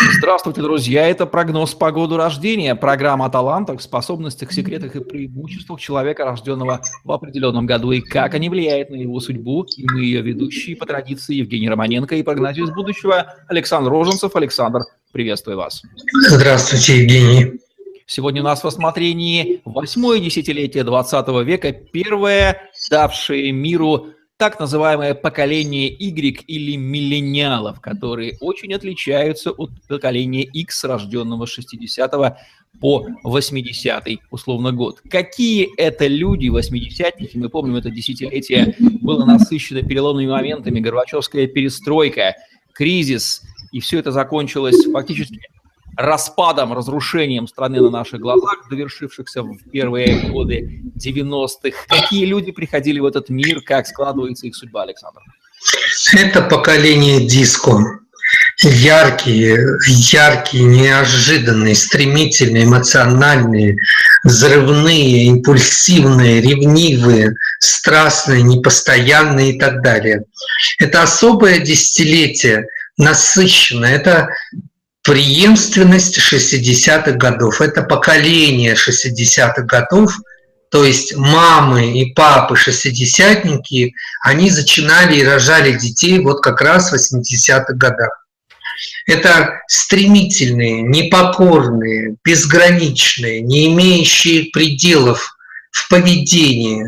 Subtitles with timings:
[0.00, 1.08] Здравствуйте, друзья!
[1.08, 2.76] Это прогноз по году рождения.
[2.76, 8.48] Программа о талантах, способностях, секретах и преимуществах человека, рожденного в определенном году, и как они
[8.48, 9.66] влияют на его судьбу.
[9.76, 14.36] И мы ее ведущие по традиции Евгений Романенко и прогноз из будущего Александр Роженцев.
[14.36, 14.80] Александр,
[15.10, 15.82] приветствую вас.
[16.28, 17.60] Здравствуйте, Евгений.
[18.06, 24.06] Сегодня у нас в осмотрении восьмое десятилетие 20 века, первое, давшее миру
[24.38, 32.38] так называемое поколение Y или миллениалов, которые очень отличаются от поколения X, рожденного с 60
[32.80, 35.02] по 80 условно год.
[35.10, 42.36] Какие это люди, 80-ники, мы помним, это десятилетие было насыщено переломными моментами, Горбачевская перестройка,
[42.72, 43.42] кризис,
[43.72, 45.40] и все это закончилось фактически
[45.98, 51.76] распадом, разрушением страны на наших глазах, довершившихся в первые годы 90-х.
[51.88, 55.20] Какие люди приходили в этот мир, как складывается их судьба, Александр?
[56.14, 57.98] Это поколение диско.
[58.60, 59.58] Яркие,
[59.88, 63.76] яркие, неожиданные, стремительные, эмоциональные,
[64.22, 70.24] взрывные, импульсивные, ревнивые, страстные, непостоянные и так далее.
[70.78, 72.66] Это особое десятилетие,
[72.98, 73.96] насыщенное.
[73.96, 74.28] Это
[75.08, 77.62] преемственность 60-х годов.
[77.62, 80.12] Это поколение 60-х годов,
[80.70, 86.94] то есть мамы и папы шестидесятники, они зачинали и рожали детей вот как раз в
[86.94, 88.26] 80-х годах.
[89.06, 95.38] Это стремительные, непокорные, безграничные, не имеющие пределов
[95.70, 96.84] в поведении,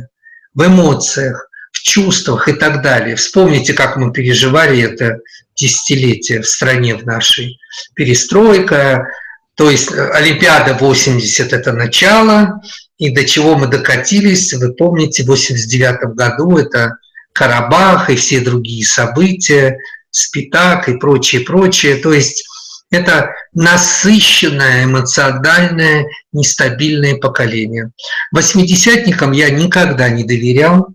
[0.52, 3.16] в эмоциях, в чувствах и так далее.
[3.16, 5.20] Вспомните, как мы переживали это
[5.60, 7.58] десятилетие в стране в нашей.
[7.94, 9.06] Перестройка,
[9.54, 12.60] то есть э, Олимпиада 80– это начало,
[12.98, 16.96] и до чего мы докатились, вы помните, в 89 году это
[17.32, 19.78] Карабах и все другие события,
[20.10, 21.96] Спитак и прочее, прочее.
[21.96, 22.44] То есть
[22.90, 27.90] это насыщенное, эмоциональное, нестабильное поколение.
[28.32, 30.88] Восьмидесятникам я никогда не доверял,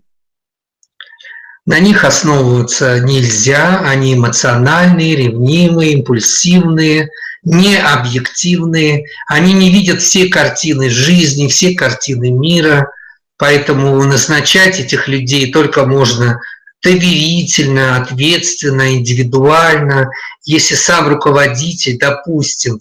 [1.66, 7.10] на них основываться нельзя, они эмоциональные, ревнивые, импульсивные,
[7.42, 12.90] необъективные, они не видят все картины жизни, все картины мира,
[13.36, 16.40] поэтому назначать этих людей только можно
[16.82, 20.08] доверительно, ответственно, индивидуально.
[20.44, 22.80] Если сам руководитель, допустим,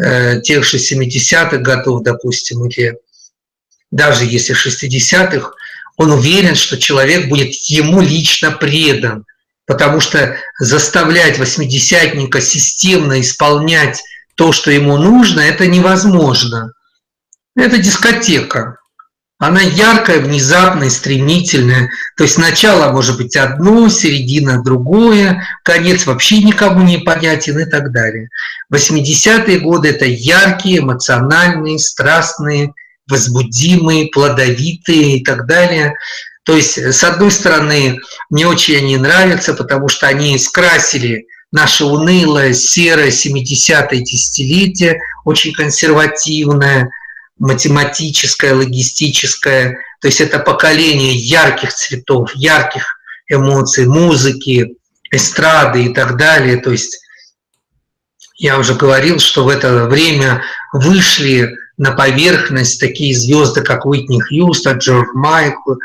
[0.00, 2.96] э, тех же 70-х годов, допустим, или
[3.90, 5.52] даже если 60-х,
[6.00, 9.26] он уверен, что человек будет ему лично предан,
[9.66, 14.02] потому что заставлять восьмидесятника системно исполнять
[14.34, 16.72] то, что ему нужно, это невозможно.
[17.54, 18.78] Это дискотека.
[19.38, 21.90] Она яркая, внезапная, стремительная.
[22.16, 27.92] То есть начало может быть одно, середина другое, конец вообще никому не понятен и так
[27.92, 28.30] далее.
[28.72, 32.72] 80-е годы– это яркие, эмоциональные, страстные,
[33.10, 35.94] возбудимые, плодовитые и так далее.
[36.44, 38.00] То есть, с одной стороны,
[38.30, 46.90] мне очень они нравятся, потому что они скрасили наше унылое, серое 70-е десятилетие, очень консервативное,
[47.38, 49.78] математическое, логистическое.
[50.00, 52.84] То есть это поколение ярких цветов, ярких
[53.28, 54.76] эмоций, музыки,
[55.10, 56.56] эстрады и так далее.
[56.58, 57.00] То есть
[58.36, 60.42] я уже говорил, что в это время
[60.72, 61.50] вышли
[61.80, 65.76] на поверхность такие звезды, как Уитни Хьюстон, Джордж Майкл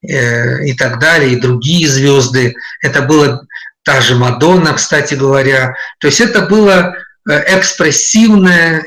[0.00, 2.54] э, и так далее, и другие звезды.
[2.80, 3.44] Это было
[3.82, 5.74] та же Мадонна, кстати говоря.
[5.98, 6.94] То есть это было
[7.28, 8.84] э, экспрессивное,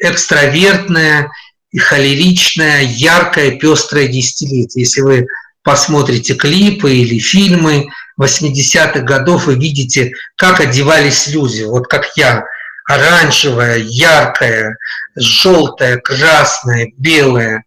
[0.00, 1.30] экстравертное,
[1.72, 4.84] и холеричное, яркое, пестрое десятилетие.
[4.84, 5.26] Если вы
[5.62, 7.88] посмотрите клипы или фильмы
[8.18, 11.64] 80-х годов, вы видите, как одевались люди.
[11.64, 12.46] Вот как я
[12.88, 14.76] оранжевая, яркая,
[15.16, 17.64] желтая, красная, белая,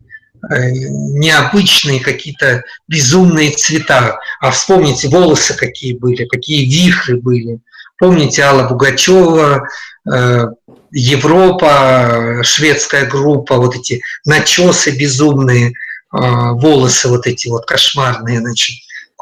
[0.50, 4.19] э, необычные какие-то безумные цвета.
[4.39, 7.59] А вспомните, волосы какие были, какие вихры были.
[7.97, 9.67] Помните Алла Бугачева,
[10.11, 10.46] э,
[10.91, 15.72] Европа, шведская группа, вот эти начесы безумные, э,
[16.11, 18.75] волосы вот эти вот кошмарные, значит,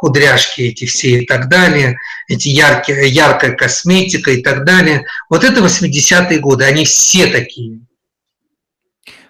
[0.03, 5.05] кудряшки эти все и так далее, эти яркие, яркая косметика и так далее.
[5.29, 7.79] Вот это 80-е годы, они все такие.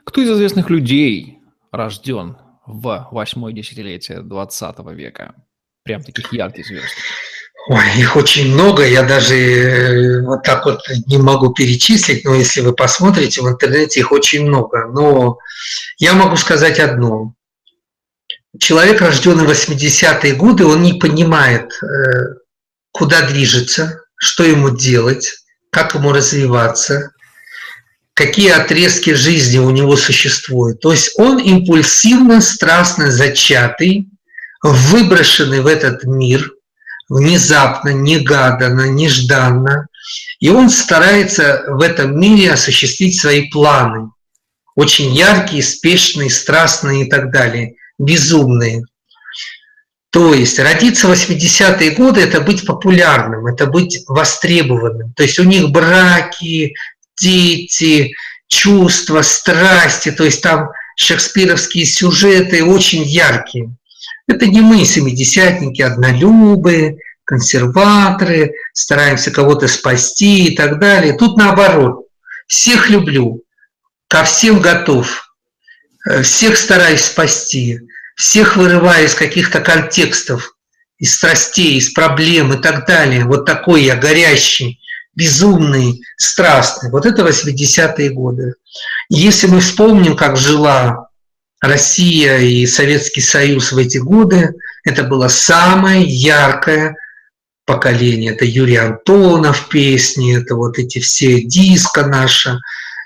[0.05, 1.39] Кто из известных людей
[1.71, 5.35] рожден в восьмое десятилетие 20 века?
[5.83, 6.95] Прям таких ярких звезд.
[7.69, 12.59] Ой, их очень много, я даже э, вот так вот не могу перечислить, но если
[12.59, 14.87] вы посмотрите в интернете, их очень много.
[14.87, 15.37] Но
[15.97, 17.33] я могу сказать одно
[18.59, 22.35] человек, рожденный в 80-е годы, он не понимает, э,
[22.91, 25.33] куда движется, что ему делать,
[25.71, 27.11] как ему развиваться,
[28.13, 30.79] какие отрезки жизни у него существуют.
[30.81, 34.09] То есть он импульсивно, страстно зачатый,
[34.61, 36.51] выброшенный в этот мир,
[37.09, 39.87] внезапно, негаданно, нежданно,
[40.39, 44.09] и он старается в этом мире осуществить свои планы,
[44.75, 48.83] очень яркие, спешные, страстные и так далее, безумные.
[50.09, 55.11] То есть родиться в 80-е годы– это быть популярным, это быть востребованным.
[55.13, 56.75] То есть у них браки,
[57.19, 58.13] дети,
[58.47, 63.75] чувства, страсти, то есть там шекспировские сюжеты очень яркие.
[64.27, 71.13] Это не мы, семидесятники, однолюбы, консерваторы, стараемся кого-то спасти и так далее.
[71.13, 72.07] Тут наоборот.
[72.47, 73.41] Всех люблю,
[74.07, 75.33] ко всем готов,
[76.09, 77.79] э, всех стараюсь спасти,
[78.15, 80.55] всех вырываю из каких-то контекстов,
[80.99, 83.25] из страстей, из проблем и так далее.
[83.25, 84.79] Вот такой я горящий,
[85.15, 86.89] безумный, страстный.
[86.91, 88.55] Вот это 80-е годы.
[89.09, 91.09] Если мы вспомним, как жила
[91.61, 96.95] Россия и Советский Союз в эти годы, это было самое яркое
[97.65, 98.33] поколение.
[98.33, 102.57] Это Юрий Антонов песни, это вот эти все диска наши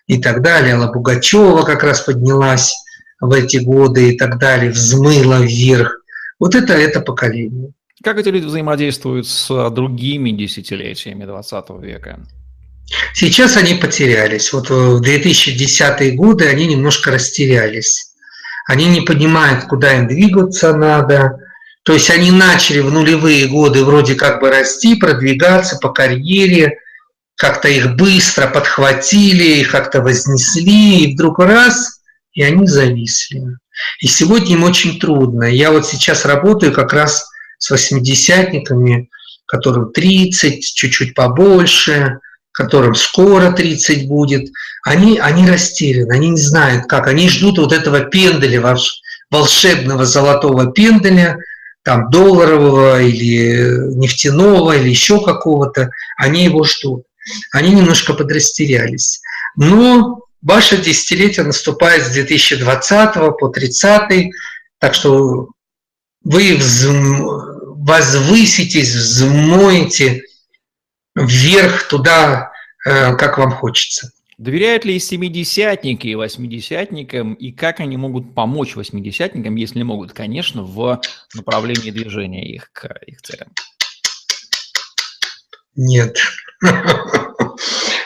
[0.07, 0.75] и так далее.
[0.75, 2.73] Алла Пугачева как раз поднялась
[3.19, 6.01] в эти годы и так далее, взмыла вверх.
[6.39, 7.71] Вот это это поколение.
[8.03, 12.19] Как эти люди взаимодействуют с другими десятилетиями 20 века?
[13.13, 14.53] Сейчас они потерялись.
[14.53, 18.13] Вот в 2010-е годы они немножко растерялись.
[18.67, 21.39] Они не понимают, куда им двигаться надо.
[21.83, 26.79] То есть они начали в нулевые годы вроде как бы расти, продвигаться по карьере,
[27.35, 32.01] как-то их быстро подхватили, их как-то вознесли, и вдруг раз,
[32.33, 33.41] и они зависли.
[34.01, 35.45] И сегодня им очень трудно.
[35.45, 39.09] Я вот сейчас работаю как раз с восьмидесятниками,
[39.45, 42.19] которым 30, чуть-чуть побольше,
[42.51, 44.49] которым скоро 30 будет,
[44.83, 48.75] они, они растеряны, они не знают как, они ждут вот этого пенделя,
[49.29, 51.37] волшебного золотого пенделя,
[51.83, 57.03] там долларового или нефтяного или еще какого-то, они его ждут.
[57.53, 59.21] Они немножко подрастерялись.
[59.55, 64.31] Но ваше десятилетие наступает с 2020 по 30,
[64.79, 65.49] так что
[66.23, 66.55] вы
[67.77, 70.23] возвыситесь, взмоете
[71.15, 72.51] вверх туда,
[72.85, 74.11] э, как вам хочется.
[74.37, 81.01] Доверяют ли семидесятники восьмидесятникам, и как они могут помочь восьмидесятникам, если могут, конечно, в
[81.33, 83.49] направлении движения их к их целям?
[85.75, 86.17] Нет.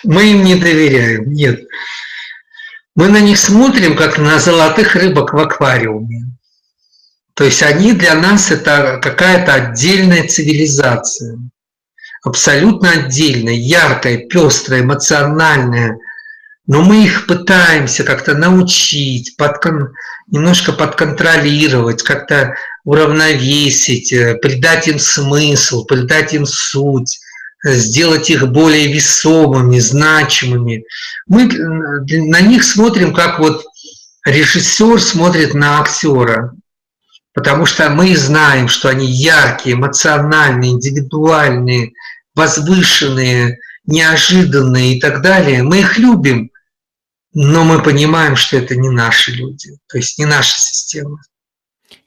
[0.04, 1.62] Мы им не доверяем, нет.
[2.96, 6.38] Мы на них смотрим, как на золотых рыбок в аквариуме.
[7.36, 11.40] То есть они для нас это какая-то отдельная цивилизация,
[12.24, 15.98] абсолютно отдельная, яркая, пестрая, эмоциональная.
[16.68, 19.94] Но мы их пытаемся как-то научить, подкон,
[20.28, 27.20] немножко подконтролировать, как-то уравновесить, э, придать им смысл, придать им суть,
[27.64, 30.86] сделать их более весомыми, значимыми.
[31.28, 33.64] Мы на них смотрим, как вот
[34.26, 36.54] режиссер смотрит на актера
[37.34, 41.94] потому что мы знаем, что они яркие, эмоциональные, индивидуальные,
[42.36, 45.64] возвышенные, неожиданные и так далее.
[45.64, 46.52] Мы их любим,
[47.34, 51.20] но мы понимаем, что это не наши люди, то есть не наша система.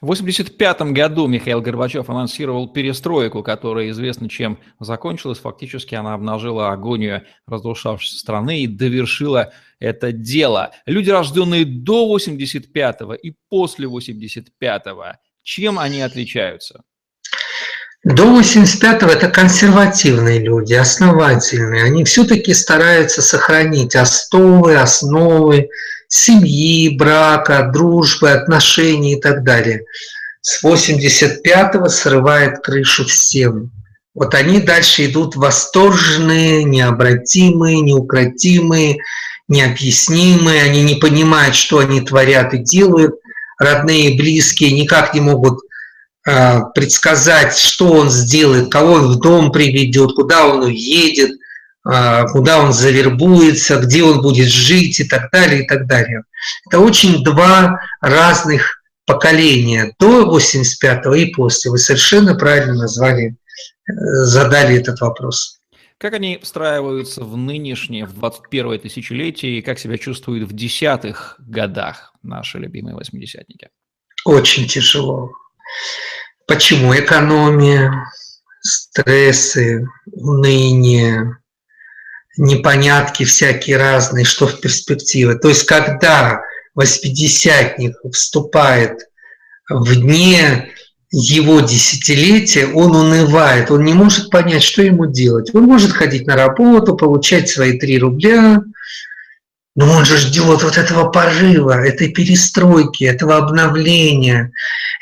[0.05, 5.39] В 1985 году Михаил Горбачев анонсировал перестройку, которая известно чем закончилась.
[5.39, 10.73] Фактически она обнажила агонию разрушавшейся страны и довершила это дело.
[10.85, 14.85] Люди, рожденные до 85 и после 85
[15.43, 16.83] чем они отличаются?
[18.05, 21.85] До 85-го это консервативные люди, основательные.
[21.85, 25.71] Они все-таки стараются сохранить основы, основы
[26.09, 29.85] семьи, брака, дружбы, отношений и так далее.
[30.43, 33.71] С 85-го срывает крышу всем.
[34.15, 38.99] Вот они дальше идут восторженные, необратимые, неукротимые,
[39.49, 40.63] необъяснимые.
[40.63, 43.15] Они не понимают, что они творят и делают.
[43.59, 45.61] Родные и близкие никак не могут
[46.25, 51.39] предсказать, что он сделает, кого в дом приведет, куда он уедет,
[51.87, 56.23] э, куда он завербуется, где он будет жить и так далее, и так далее.
[56.67, 61.71] Это очень два разных поколения, до 85-го и после.
[61.71, 63.37] Вы совершенно правильно назвали,
[63.87, 65.61] э, задали этот вопрос.
[65.99, 72.13] Как они встраиваются в нынешнее, в 21 тысячелетие, и как себя чувствуют в десятых годах
[72.23, 73.69] наши любимые восьмидесятники?
[74.25, 75.33] Очень тяжело.
[76.47, 77.93] Почему экономия,
[78.61, 81.39] стрессы, уныние,
[82.37, 85.37] непонятки всякие разные, что в перспективе.
[85.37, 86.43] То есть когда
[86.75, 88.99] восьмидесятник вступает
[89.69, 90.71] в дне
[91.11, 95.55] его десятилетия, он унывает, он не может понять, что ему делать.
[95.55, 98.63] Он может ходить на работу, получать свои три рубля,
[99.75, 104.53] но он же ждет вот этого порыва, этой перестройки, этого обновления,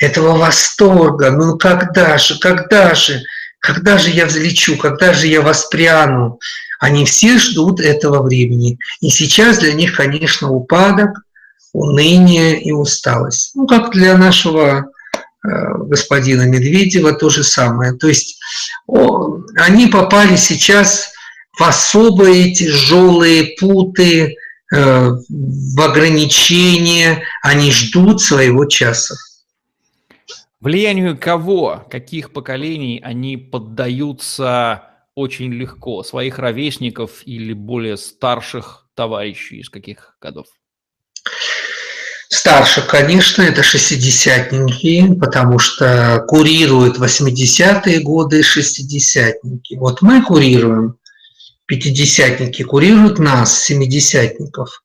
[0.01, 1.31] этого восторга.
[1.31, 3.21] Ну когда же, когда же,
[3.59, 6.39] когда же я взлечу, когда же я воспряну?
[6.81, 8.79] Они все ждут этого времени.
[9.01, 11.11] И сейчас для них, конечно, упадок,
[11.73, 13.53] уныние и усталость.
[13.55, 14.87] Ну, как для нашего
[15.45, 15.49] э,
[15.87, 17.93] господина Медведева то же самое.
[17.93, 18.41] То есть
[19.57, 21.13] они попали сейчас
[21.59, 24.37] в особые тяжелые путы,
[24.73, 29.15] в ограничения, они ждут своего часа.
[30.61, 36.03] Влиянию кого, каких поколений они поддаются очень легко?
[36.03, 40.47] Своих ровесников или более старших товарищей из каких годов?
[42.29, 49.75] Старше, конечно, это шестидесятники, потому что курируют 80-е годы шестидесятники.
[49.75, 50.97] Вот мы курируем
[51.67, 54.83] пятидесятники курируют нас, семидесятников,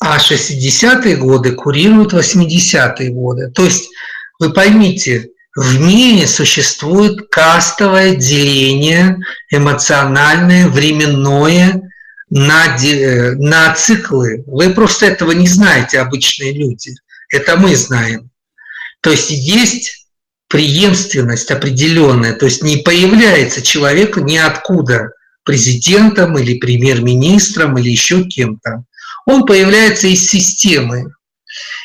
[0.00, 3.50] а 60-е годы курируют 80-е годы.
[3.50, 3.90] То есть
[4.38, 9.18] вы поймите, в мире существует кастовое деление
[9.50, 11.80] эмоциональное, временное
[12.28, 12.76] на,
[13.36, 14.42] на циклы.
[14.46, 16.94] Вы просто этого не знаете, обычные люди.
[17.30, 18.30] Это мы знаем.
[19.00, 20.08] То есть есть
[20.48, 25.10] преемственность определенная, то есть не появляется человек ниоткуда–
[25.44, 28.84] президентом или премьер-министром или еще кем-то.
[29.26, 31.12] Он появляется из системы.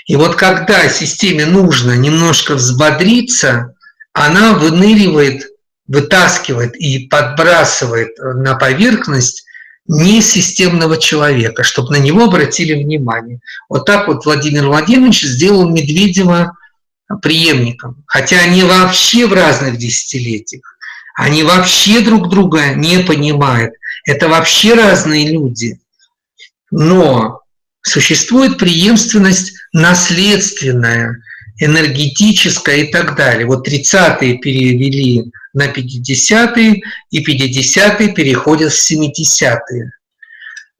[0.07, 3.75] И вот когда системе нужно немножко взбодриться,
[4.13, 5.47] она выныривает,
[5.87, 9.45] вытаскивает и подбрасывает на поверхность
[9.87, 13.39] несистемного человека, чтобы на него обратили внимание.
[13.69, 16.55] Вот так вот Владимир Владимирович сделал Медведева
[17.21, 18.03] преемником.
[18.05, 20.77] Хотя они вообще в разных десятилетиях.
[21.19, 23.73] Они вообще друг друга не понимают.
[24.05, 25.77] Это вообще разные люди.
[26.71, 27.41] Но
[27.81, 31.17] существует преемственность наследственная,
[31.59, 33.45] энергетическая и так далее.
[33.45, 39.91] Вот 30-е перевели на 50-е, и 50-е переходят в 70-е.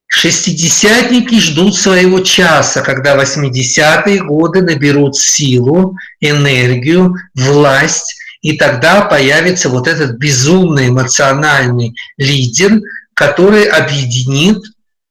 [0.08, 9.88] Шестидесятники ждут своего часа, когда 80-е годы наберут силу, энергию, власть и тогда появится вот
[9.88, 12.80] этот безумный эмоциональный лидер,
[13.14, 14.60] который объединит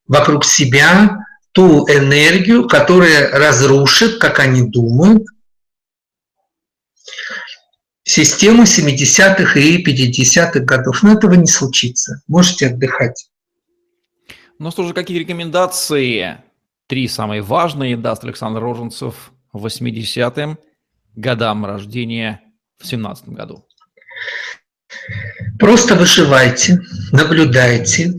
[0.06, 1.18] вокруг себя
[1.52, 5.25] ту энергию, которая разрушит, как они думают,
[8.04, 11.02] систему 70-х и 50-х годов.
[11.02, 12.23] Но этого не случится.
[12.26, 13.28] Можете отдыхать.
[14.58, 16.38] Ну что же, какие рекомендации,
[16.87, 20.58] три самые важные, даст Александр Роженцев 80-м
[21.14, 22.40] годам рождения
[22.78, 23.66] в 2017 году?
[25.58, 26.80] Просто выживайте,
[27.12, 28.14] наблюдайте,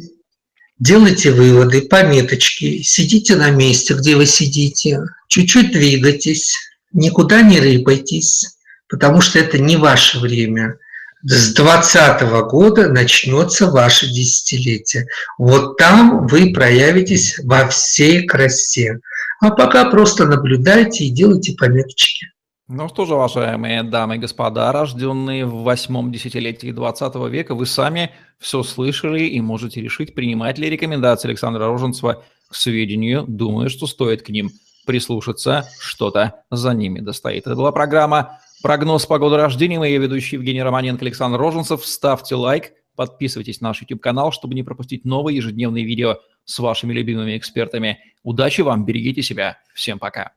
[0.77, 6.57] делайте выводы, пометочки, сидите на месте, где вы сидите, чуть-чуть двигайтесь,
[6.91, 8.57] никуда не рыпайтесь,
[8.89, 10.77] потому что это не ваше время.
[11.21, 15.07] С 2020 года начнется ваше десятилетие.
[15.37, 18.99] Вот там вы проявитесь во всей красе.
[19.41, 22.27] А пока просто наблюдайте и делайте пометочки.
[22.71, 28.11] Ну что же, уважаемые дамы и господа, рожденные в восьмом десятилетии 20 века, вы сами
[28.38, 33.25] все слышали и можете решить, принимать ли рекомендации Александра Роженцева к сведению.
[33.27, 34.51] Думаю, что стоит к ним
[34.85, 37.47] прислушаться, что-то за ними достоит.
[37.47, 39.79] Это была программа «Прогноз погоды рождения».
[39.79, 41.83] Мои ведущий Евгений Романенко, Александр Роженцев.
[41.83, 47.35] Ставьте лайк, подписывайтесь на наш YouTube-канал, чтобы не пропустить новые ежедневные видео с вашими любимыми
[47.35, 47.97] экспертами.
[48.21, 49.57] Удачи вам, берегите себя.
[49.73, 50.33] Всем пока.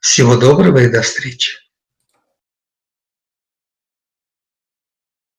[0.00, 1.67] Всего доброго и до встречи.